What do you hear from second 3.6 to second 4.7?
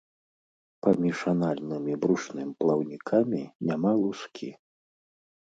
няма лускі.